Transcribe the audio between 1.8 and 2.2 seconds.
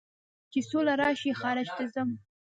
ځم